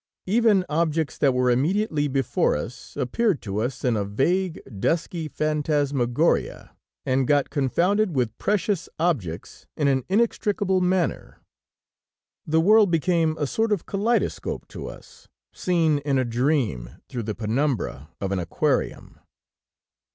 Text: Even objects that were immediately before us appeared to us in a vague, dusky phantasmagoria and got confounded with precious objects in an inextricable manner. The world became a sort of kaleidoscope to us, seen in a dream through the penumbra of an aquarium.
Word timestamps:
Even 0.25 0.65
objects 0.67 1.15
that 1.19 1.31
were 1.31 1.51
immediately 1.51 2.07
before 2.07 2.57
us 2.57 2.97
appeared 2.97 3.39
to 3.43 3.59
us 3.61 3.85
in 3.85 3.95
a 3.95 4.03
vague, 4.03 4.59
dusky 4.79 5.27
phantasmagoria 5.27 6.75
and 7.05 7.27
got 7.27 7.51
confounded 7.51 8.15
with 8.15 8.35
precious 8.39 8.89
objects 8.97 9.67
in 9.77 9.87
an 9.87 10.03
inextricable 10.09 10.81
manner. 10.81 11.43
The 12.47 12.61
world 12.61 12.89
became 12.89 13.37
a 13.37 13.45
sort 13.45 13.71
of 13.71 13.85
kaleidoscope 13.85 14.67
to 14.69 14.87
us, 14.87 15.27
seen 15.53 15.99
in 15.99 16.17
a 16.17 16.25
dream 16.25 16.89
through 17.07 17.21
the 17.21 17.35
penumbra 17.35 18.09
of 18.19 18.31
an 18.31 18.39
aquarium. 18.39 19.19